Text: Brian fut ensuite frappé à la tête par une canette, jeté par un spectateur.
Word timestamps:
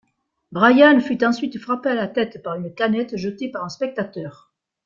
Brian 0.51 0.99
fut 0.99 1.23
ensuite 1.23 1.59
frappé 1.59 1.89
à 1.89 1.93
la 1.93 2.07
tête 2.07 2.41
par 2.41 2.55
une 2.55 2.73
canette, 2.73 3.17
jeté 3.17 3.49
par 3.51 3.63
un 3.63 3.69
spectateur. 3.69 4.51